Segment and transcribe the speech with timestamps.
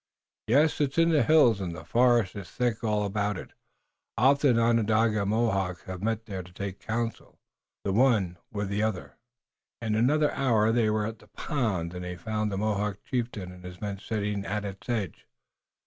[0.47, 3.51] "Yes, it is in the hills, and the forest is thick all about it.
[4.17, 7.37] Often Onondaga and Mohawk have met there to take council,
[7.83, 9.17] the one with the other."
[9.79, 13.63] In another hour they were at the pond, and they found the Mohawk chieftain and
[13.63, 15.27] his men sitting at its edge.